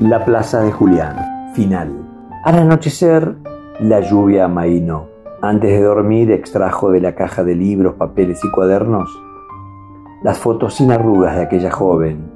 La 0.00 0.24
plaza 0.26 0.60
de 0.60 0.72
Julián. 0.72 1.16
Final. 1.54 1.90
Al 2.44 2.58
anochecer, 2.58 3.34
la 3.80 4.00
lluvia 4.00 4.44
amainó. 4.44 5.06
Antes 5.40 5.70
de 5.70 5.82
dormir, 5.82 6.30
extrajo 6.32 6.90
de 6.90 7.00
la 7.00 7.14
caja 7.14 7.44
de 7.44 7.54
libros, 7.54 7.94
papeles 7.94 8.44
y 8.44 8.50
cuadernos 8.50 9.08
las 10.22 10.38
fotos 10.38 10.74
sin 10.74 10.92
arrugas 10.92 11.36
de 11.36 11.42
aquella 11.42 11.70
joven, 11.70 12.30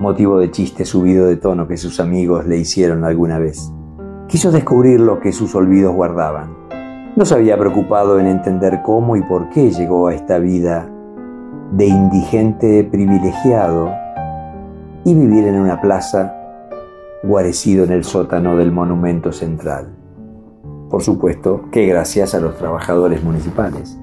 motivo 0.00 0.38
de 0.38 0.50
chiste 0.50 0.84
subido 0.84 1.26
de 1.26 1.36
tono 1.36 1.68
que 1.68 1.76
sus 1.76 2.00
amigos 2.00 2.46
le 2.46 2.56
hicieron 2.56 3.04
alguna 3.04 3.38
vez. 3.38 3.72
Quiso 4.26 4.50
descubrir 4.50 4.98
lo 4.98 5.20
que 5.20 5.30
sus 5.30 5.54
olvidos 5.54 5.94
guardaban. 5.94 6.56
No 7.14 7.24
se 7.24 7.34
había 7.34 7.58
preocupado 7.58 8.18
en 8.18 8.26
entender 8.26 8.80
cómo 8.82 9.16
y 9.16 9.22
por 9.22 9.50
qué 9.50 9.70
llegó 9.70 10.08
a 10.08 10.14
esta 10.14 10.38
vida 10.38 10.88
de 11.72 11.86
indigente 11.86 12.82
privilegiado 12.82 13.92
y 15.04 15.14
vivir 15.14 15.46
en 15.46 15.60
una 15.60 15.80
plaza 15.80 16.41
guarecido 17.22 17.84
en 17.84 17.92
el 17.92 18.04
sótano 18.04 18.56
del 18.56 18.72
monumento 18.72 19.32
central. 19.32 19.94
Por 20.90 21.02
supuesto 21.02 21.70
que 21.70 21.86
gracias 21.86 22.34
a 22.34 22.40
los 22.40 22.56
trabajadores 22.56 23.22
municipales. 23.22 23.98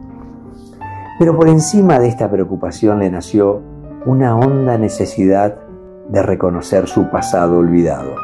Pero 1.19 1.35
por 1.35 1.49
encima 1.49 1.99
de 1.99 2.07
esta 2.07 2.31
preocupación 2.31 2.99
le 2.99 3.11
nació 3.11 3.61
una 4.05 4.35
honda 4.35 4.77
necesidad 4.77 5.59
de 6.07 6.23
reconocer 6.23 6.87
su 6.87 7.09
pasado 7.11 7.57
olvidado. 7.57 8.15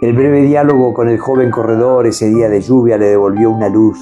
El 0.00 0.14
breve 0.14 0.42
diálogo 0.42 0.94
con 0.94 1.08
el 1.08 1.18
joven 1.18 1.50
corredor 1.50 2.06
ese 2.06 2.28
día 2.28 2.48
de 2.48 2.60
lluvia 2.60 2.98
le 2.98 3.10
devolvió 3.10 3.50
una 3.50 3.68
luz 3.68 4.00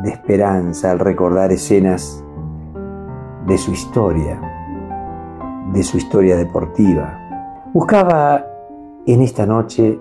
de 0.00 0.10
esperanza 0.10 0.90
al 0.90 0.98
recordar 0.98 1.50
escenas 1.50 2.22
de 3.46 3.58
su 3.58 3.72
historia, 3.72 4.40
de 5.72 5.82
su 5.82 5.96
historia 5.96 6.36
deportiva. 6.36 7.18
Buscaba 7.72 8.51
en 9.06 9.20
esta 9.20 9.46
noche 9.46 9.98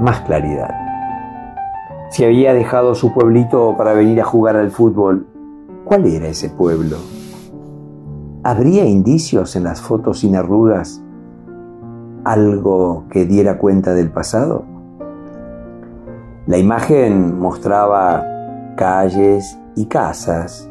más 0.00 0.20
claridad. 0.20 0.70
Si 2.10 2.24
había 2.24 2.54
dejado 2.54 2.94
su 2.94 3.12
pueblito 3.12 3.74
para 3.76 3.92
venir 3.94 4.20
a 4.20 4.24
jugar 4.24 4.56
al 4.56 4.70
fútbol, 4.70 5.26
¿cuál 5.84 6.06
era 6.06 6.28
ese 6.28 6.48
pueblo? 6.50 6.96
¿Habría 8.44 8.84
indicios 8.84 9.56
en 9.56 9.64
las 9.64 9.80
fotos 9.80 10.20
sin 10.20 10.36
arrugas? 10.36 11.02
¿Algo 12.24 13.04
que 13.10 13.26
diera 13.26 13.58
cuenta 13.58 13.94
del 13.94 14.10
pasado? 14.10 14.64
La 16.46 16.58
imagen 16.58 17.38
mostraba 17.38 18.24
calles 18.76 19.58
y 19.74 19.86
casas, 19.86 20.70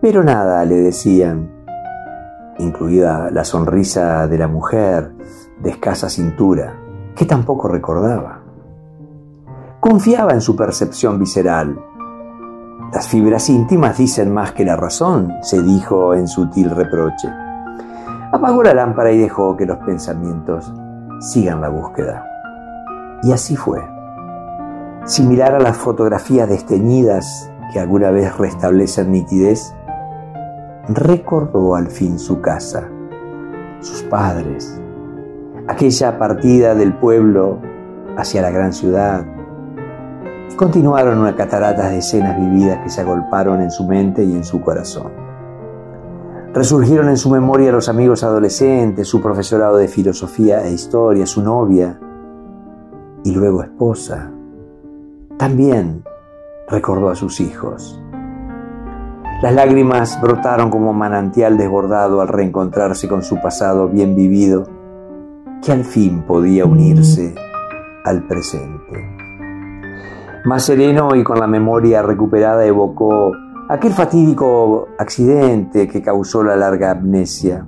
pero 0.00 0.22
nada 0.22 0.64
le 0.64 0.76
decían, 0.76 1.50
incluida 2.58 3.30
la 3.30 3.44
sonrisa 3.44 4.28
de 4.28 4.38
la 4.38 4.48
mujer 4.48 5.12
de 5.62 5.70
escasa 5.70 6.08
cintura 6.08 6.87
que 7.18 7.26
tampoco 7.26 7.66
recordaba. 7.66 8.42
Confiaba 9.80 10.32
en 10.32 10.40
su 10.40 10.54
percepción 10.54 11.18
visceral. 11.18 11.76
Las 12.92 13.08
fibras 13.08 13.50
íntimas 13.50 13.98
dicen 13.98 14.32
más 14.32 14.52
que 14.52 14.64
la 14.64 14.76
razón, 14.76 15.32
se 15.42 15.60
dijo 15.60 16.14
en 16.14 16.28
sutil 16.28 16.70
reproche. 16.70 17.28
Apagó 18.32 18.62
la 18.62 18.72
lámpara 18.72 19.10
y 19.10 19.18
dejó 19.18 19.56
que 19.56 19.66
los 19.66 19.78
pensamientos 19.78 20.72
sigan 21.18 21.60
la 21.60 21.68
búsqueda. 21.68 22.24
Y 23.24 23.32
así 23.32 23.56
fue. 23.56 23.80
Similar 25.04 25.56
a 25.56 25.60
las 25.60 25.76
fotografías 25.76 26.48
desteñidas 26.48 27.50
que 27.72 27.80
alguna 27.80 28.10
vez 28.10 28.36
restablecen 28.38 29.10
nitidez, 29.10 29.74
recordó 30.88 31.74
al 31.74 31.88
fin 31.88 32.18
su 32.18 32.40
casa, 32.40 32.88
sus 33.80 34.04
padres, 34.04 34.80
aquella 35.68 36.18
partida 36.18 36.74
del 36.74 36.94
pueblo 36.94 37.58
hacia 38.16 38.40
la 38.40 38.50
gran 38.50 38.72
ciudad. 38.72 39.24
Continuaron 40.56 41.18
una 41.18 41.36
catarata 41.36 41.90
de 41.90 41.98
escenas 41.98 42.36
vividas 42.38 42.78
que 42.82 42.88
se 42.88 43.02
agolparon 43.02 43.60
en 43.60 43.70
su 43.70 43.86
mente 43.86 44.24
y 44.24 44.32
en 44.32 44.44
su 44.44 44.60
corazón. 44.62 45.12
Resurgieron 46.54 47.10
en 47.10 47.18
su 47.18 47.30
memoria 47.30 47.70
los 47.70 47.90
amigos 47.90 48.24
adolescentes, 48.24 49.06
su 49.06 49.20
profesorado 49.20 49.76
de 49.76 49.86
filosofía 49.86 50.66
e 50.66 50.72
historia, 50.72 51.26
su 51.26 51.42
novia 51.42 52.00
y 53.22 53.32
luego 53.32 53.62
esposa. 53.62 54.32
También 55.36 56.02
recordó 56.66 57.10
a 57.10 57.14
sus 57.14 57.40
hijos. 57.40 58.02
Las 59.42 59.54
lágrimas 59.54 60.18
brotaron 60.20 60.70
como 60.70 60.94
manantial 60.94 61.58
desbordado 61.58 62.22
al 62.22 62.28
reencontrarse 62.28 63.06
con 63.06 63.22
su 63.22 63.40
pasado 63.40 63.88
bien 63.88 64.16
vivido 64.16 64.77
que 65.62 65.72
al 65.72 65.84
fin 65.84 66.22
podía 66.22 66.64
unirse 66.64 67.34
al 68.04 68.26
presente. 68.26 69.18
Más 70.44 70.64
sereno 70.64 71.14
y 71.14 71.24
con 71.24 71.40
la 71.40 71.46
memoria 71.46 72.02
recuperada 72.02 72.64
evocó 72.64 73.32
aquel 73.68 73.92
fatídico 73.92 74.88
accidente 74.98 75.88
que 75.88 76.00
causó 76.00 76.42
la 76.42 76.56
larga 76.56 76.92
amnesia. 76.92 77.66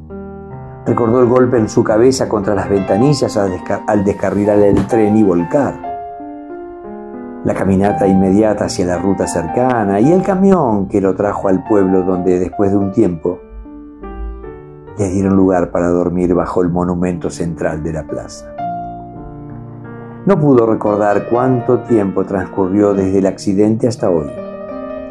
Recordó 0.87 1.21
el 1.21 1.29
golpe 1.29 1.59
en 1.59 1.69
su 1.69 1.85
cabeza 1.85 2.29
contra 2.29 2.55
las 2.55 2.71
ventanillas 2.71 3.37
al, 3.37 4.05
descarrilar 4.05 4.59
el 4.61 4.87
tren 4.87 5.17
y 5.17 5.23
volcar. 5.23 5.75
La 7.45 7.55
caminata 7.55 8.07
inmediata 8.07 8.67
hacia 8.67 8.87
la 8.87 8.99
ruta 8.99 9.27
cercana 9.27 10.01
y 10.01 10.13
el 10.13 10.23
camión 10.23 10.89
que 10.89 11.01
lo 11.01 11.15
trajo 11.15 11.49
al 11.49 11.65
pueblo 11.65 12.03
donde 12.03 12.39
después 12.39 12.71
de 12.71 12.77
un 12.77 12.93
tiempo 12.93 13.40
le 14.99 15.09
dieron 15.09 15.37
lugar 15.37 15.71
para 15.71 15.89
dormir 15.89 16.35
bajo 16.35 16.63
el 16.63 16.69
monumento 16.69 17.31
central 17.31 17.83
de 17.83 17.93
la 17.93 18.07
plaza. 18.07 18.55
No 20.27 20.39
pudo 20.39 20.67
recordar 20.67 21.29
cuánto 21.31 21.81
tiempo 21.81 22.25
transcurrió 22.25 22.93
desde 22.93 23.19
el 23.19 23.27
accidente 23.27 23.89
hasta 23.89 24.11
hoy. 24.11 24.31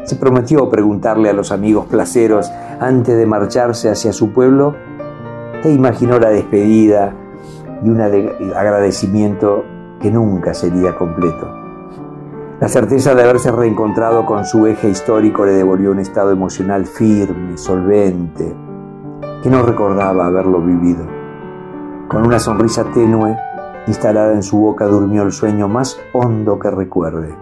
Se 0.04 0.16
prometió 0.16 0.70
preguntarle 0.70 1.28
a 1.28 1.32
los 1.32 1.52
amigos 1.52 1.86
placeros 1.86 2.50
antes 2.80 3.16
de 3.16 3.26
marcharse 3.26 3.90
hacia 3.90 4.12
su 4.12 4.32
pueblo 4.32 4.74
e 5.64 5.70
imaginó 5.70 6.18
la 6.18 6.30
despedida 6.30 7.12
y 7.84 7.88
un 7.90 8.00
agradecimiento 8.00 9.64
que 10.00 10.10
nunca 10.10 10.54
sería 10.54 10.96
completo. 10.96 11.48
La 12.60 12.68
certeza 12.68 13.14
de 13.14 13.22
haberse 13.22 13.50
reencontrado 13.50 14.26
con 14.26 14.44
su 14.44 14.66
eje 14.66 14.88
histórico 14.90 15.44
le 15.44 15.52
devolvió 15.52 15.90
un 15.90 15.98
estado 15.98 16.30
emocional 16.30 16.86
firme, 16.86 17.56
solvente, 17.56 18.54
que 19.42 19.50
no 19.50 19.62
recordaba 19.62 20.26
haberlo 20.26 20.60
vivido. 20.60 21.04
Con 22.08 22.26
una 22.26 22.38
sonrisa 22.38 22.84
tenue 22.92 23.36
instalada 23.86 24.34
en 24.34 24.42
su 24.42 24.58
boca 24.58 24.86
durmió 24.86 25.22
el 25.22 25.32
sueño 25.32 25.68
más 25.68 25.98
hondo 26.12 26.58
que 26.58 26.70
recuerde, 26.70 27.36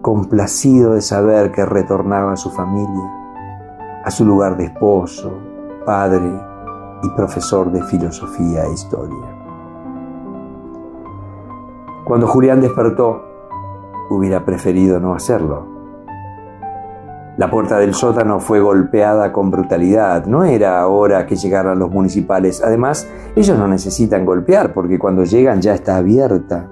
complacido 0.00 0.94
de 0.94 1.02
saber 1.02 1.52
que 1.52 1.66
retornaba 1.66 2.32
a 2.32 2.36
su 2.36 2.50
familia, 2.50 3.12
a 4.04 4.10
su 4.10 4.24
lugar 4.24 4.56
de 4.56 4.64
esposo, 4.64 5.32
padre 5.84 6.32
y 7.02 7.10
profesor 7.10 7.70
de 7.70 7.82
filosofía 7.82 8.64
e 8.64 8.72
historia. 8.72 9.36
Cuando 12.04 12.26
Julián 12.26 12.60
despertó, 12.60 13.22
hubiera 14.08 14.44
preferido 14.44 14.98
no 14.98 15.14
hacerlo 15.14 15.77
la 17.38 17.48
puerta 17.52 17.78
del 17.78 17.94
sótano 17.94 18.40
fue 18.40 18.58
golpeada 18.58 19.32
con 19.32 19.52
brutalidad. 19.52 20.26
No 20.26 20.42
era 20.42 20.84
hora 20.88 21.24
que 21.24 21.36
llegaran 21.36 21.78
los 21.78 21.88
municipales. 21.88 22.60
Además, 22.64 23.08
ellos 23.36 23.56
no 23.56 23.68
necesitan 23.68 24.26
golpear 24.26 24.74
porque 24.74 24.98
cuando 24.98 25.22
llegan 25.22 25.60
ya 25.62 25.72
está 25.72 25.98
abierta. 25.98 26.68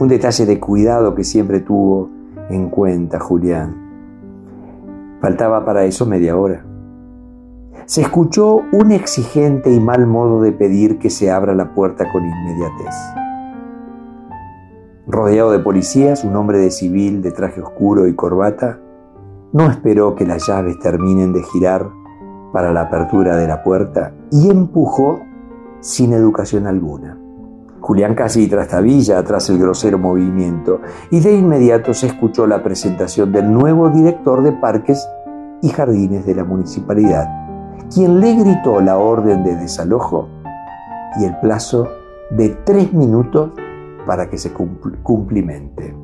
Un 0.00 0.08
detalle 0.08 0.44
de 0.44 0.58
cuidado 0.58 1.14
que 1.14 1.22
siempre 1.22 1.60
tuvo 1.60 2.10
en 2.50 2.68
cuenta 2.68 3.20
Julián. 3.20 3.76
Faltaba 5.20 5.64
para 5.64 5.84
eso 5.84 6.04
media 6.04 6.36
hora. 6.36 6.66
Se 7.84 8.02
escuchó 8.02 8.62
un 8.72 8.90
exigente 8.90 9.72
y 9.72 9.78
mal 9.78 10.04
modo 10.08 10.42
de 10.42 10.50
pedir 10.50 10.98
que 10.98 11.10
se 11.10 11.30
abra 11.30 11.54
la 11.54 11.72
puerta 11.74 12.10
con 12.10 12.24
inmediatez. 12.24 12.94
Rodeado 15.06 15.52
de 15.52 15.60
policías, 15.60 16.24
un 16.24 16.34
hombre 16.34 16.58
de 16.58 16.72
civil 16.72 17.22
de 17.22 17.30
traje 17.30 17.60
oscuro 17.60 18.08
y 18.08 18.16
corbata 18.16 18.80
no 19.52 19.70
esperó 19.70 20.14
que 20.14 20.26
las 20.26 20.46
llaves 20.46 20.78
terminen 20.80 21.32
de 21.32 21.42
girar 21.42 21.90
para 22.52 22.72
la 22.72 22.82
apertura 22.82 23.36
de 23.36 23.46
la 23.46 23.62
puerta 23.62 24.12
y 24.30 24.50
empujó 24.50 25.20
sin 25.80 26.12
educación 26.12 26.66
alguna. 26.66 27.18
Julián 27.80 28.14
casi 28.14 28.48
trastabilla 28.48 29.22
tras 29.22 29.48
el 29.50 29.58
grosero 29.58 29.98
movimiento 29.98 30.80
y 31.10 31.20
de 31.20 31.36
inmediato 31.36 31.94
se 31.94 32.08
escuchó 32.08 32.46
la 32.46 32.62
presentación 32.62 33.30
del 33.30 33.52
nuevo 33.52 33.90
director 33.90 34.42
de 34.42 34.52
parques 34.52 35.08
y 35.62 35.68
jardines 35.68 36.26
de 36.26 36.34
la 36.34 36.44
municipalidad, 36.44 37.26
quien 37.94 38.20
le 38.20 38.34
gritó 38.34 38.80
la 38.80 38.98
orden 38.98 39.44
de 39.44 39.54
desalojo 39.56 40.28
y 41.20 41.24
el 41.24 41.38
plazo 41.38 41.88
de 42.30 42.50
tres 42.64 42.92
minutos 42.92 43.52
para 44.06 44.28
que 44.28 44.38
se 44.38 44.52
cumplimente. 44.52 45.96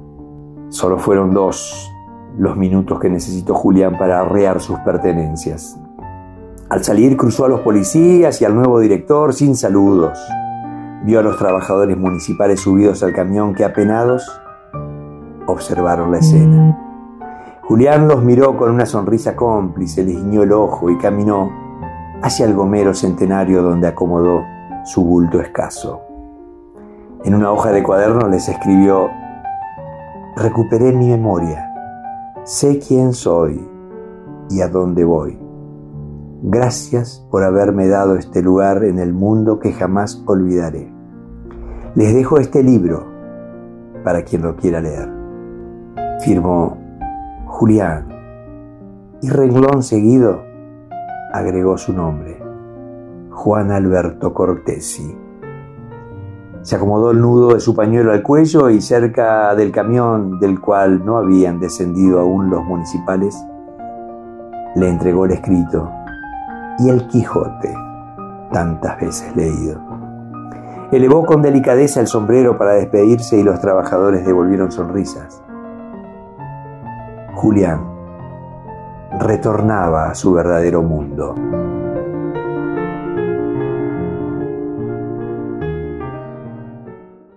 Solo 0.68 0.98
fueron 0.98 1.32
dos 1.32 1.91
los 2.38 2.56
minutos 2.56 2.98
que 2.98 3.10
necesitó 3.10 3.54
Julián 3.54 3.98
para 3.98 4.20
arrear 4.20 4.60
sus 4.60 4.78
pertenencias. 4.80 5.78
Al 6.70 6.82
salir 6.82 7.16
cruzó 7.16 7.44
a 7.44 7.48
los 7.48 7.60
policías 7.60 8.40
y 8.40 8.44
al 8.44 8.54
nuevo 8.54 8.80
director 8.80 9.34
sin 9.34 9.56
saludos. 9.56 10.18
vio 11.04 11.18
a 11.18 11.22
los 11.22 11.36
trabajadores 11.36 11.98
municipales 11.98 12.60
subidos 12.60 13.02
al 13.02 13.12
camión 13.12 13.54
que 13.54 13.64
apenados 13.64 14.24
observaron 15.46 16.12
la 16.12 16.18
escena. 16.18 16.78
Julián 17.62 18.08
los 18.08 18.22
miró 18.22 18.56
con 18.56 18.70
una 18.70 18.86
sonrisa 18.86 19.34
cómplice, 19.34 20.04
les 20.04 20.16
guiñó 20.16 20.42
el 20.42 20.52
ojo 20.52 20.90
y 20.90 20.98
caminó 20.98 21.50
hacia 22.22 22.46
el 22.46 22.54
gomero 22.54 22.94
centenario 22.94 23.62
donde 23.62 23.88
acomodó 23.88 24.44
su 24.84 25.04
bulto 25.04 25.40
escaso. 25.40 26.00
En 27.24 27.34
una 27.34 27.52
hoja 27.52 27.72
de 27.72 27.82
cuaderno 27.82 28.28
les 28.28 28.48
escribió, 28.48 29.10
recuperé 30.36 30.92
mi 30.92 31.08
memoria, 31.08 31.71
sé 32.44 32.80
quién 32.80 33.12
soy 33.12 33.60
y 34.50 34.60
a 34.60 34.68
dónde 34.68 35.04
voy. 35.04 35.38
Gracias 36.42 37.24
por 37.30 37.44
haberme 37.44 37.86
dado 37.86 38.16
este 38.16 38.42
lugar 38.42 38.84
en 38.84 38.98
el 38.98 39.12
mundo 39.12 39.60
que 39.60 39.72
jamás 39.72 40.22
olvidaré. 40.26 40.92
Les 41.94 42.14
dejo 42.14 42.38
este 42.38 42.62
libro 42.62 43.06
para 44.02 44.22
quien 44.24 44.42
lo 44.42 44.56
quiera 44.56 44.80
leer. 44.80 45.08
Firmó 46.24 46.78
Julián 47.46 48.08
y 49.20 49.28
renglón 49.28 49.82
seguido 49.82 50.42
agregó 51.32 51.78
su 51.78 51.92
nombre, 51.92 52.38
Juan 53.30 53.70
Alberto 53.70 54.34
Cortesi. 54.34 55.16
Se 56.62 56.76
acomodó 56.76 57.10
el 57.10 57.20
nudo 57.20 57.54
de 57.54 57.60
su 57.60 57.74
pañuelo 57.74 58.12
al 58.12 58.22
cuello 58.22 58.70
y 58.70 58.80
cerca 58.80 59.54
del 59.56 59.72
camión 59.72 60.38
del 60.38 60.60
cual 60.60 61.04
no 61.04 61.16
habían 61.16 61.58
descendido 61.58 62.20
aún 62.20 62.50
los 62.50 62.64
municipales, 62.64 63.36
le 64.76 64.88
entregó 64.88 65.24
el 65.24 65.32
escrito 65.32 65.90
y 66.78 66.88
el 66.88 67.06
Quijote, 67.08 67.74
tantas 68.52 69.00
veces 69.00 69.34
leído. 69.34 69.80
Elevó 70.92 71.24
con 71.26 71.42
delicadeza 71.42 72.00
el 72.00 72.06
sombrero 72.06 72.56
para 72.56 72.74
despedirse 72.74 73.38
y 73.38 73.42
los 73.42 73.60
trabajadores 73.60 74.24
devolvieron 74.24 74.70
sonrisas. 74.70 75.42
Julián 77.34 77.80
retornaba 79.18 80.10
a 80.10 80.14
su 80.14 80.32
verdadero 80.32 80.82
mundo. 80.82 81.34